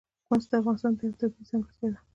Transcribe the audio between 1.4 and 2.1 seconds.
ځانګړتیا ده.